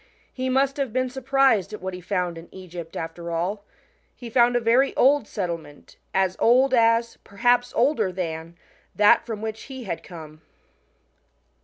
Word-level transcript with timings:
He 0.33 0.49
must 0.49 0.77
have 0.77 0.91
been 0.91 1.11
sur 1.11 1.21
prised 1.21 1.73
at 1.73 1.79
what 1.79 1.93
he 1.93 2.01
found 2.01 2.35
in 2.35 2.49
Egypt, 2.51 2.97
after 2.97 3.29
all. 3.29 3.63
He 4.15 4.31
found 4.31 4.55
a 4.55 4.59
very 4.59 4.95
old 4.95 5.27
settlement, 5.27 5.95
as 6.11 6.35
old 6.39 6.73
as 6.73 7.19
perhaps 7.23 7.71
older 7.75 8.11
than 8.11 8.57
that 8.95 9.23
from 9.27 9.43
which 9.43 9.65
he 9.69 9.83
had 9.83 10.01
come. 10.01 10.41